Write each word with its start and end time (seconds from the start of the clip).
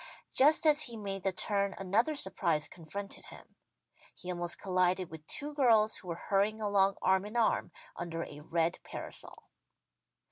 Just 0.33 0.65
as 0.65 0.85
he 0.85 0.97
made 0.97 1.21
the 1.21 1.31
turn 1.31 1.75
another 1.77 2.15
surprise 2.15 2.67
confronted 2.67 3.27
him. 3.27 3.55
He 4.15 4.31
almost 4.31 4.57
collided 4.59 5.11
with 5.11 5.27
two 5.27 5.53
girls 5.53 5.97
who 5.97 6.07
were 6.07 6.23
hurrying 6.31 6.59
along 6.59 6.95
arm 7.03 7.23
in 7.23 7.35
arm, 7.37 7.71
under 7.95 8.23
a 8.23 8.39
red 8.39 8.79
parasol. 8.83 9.43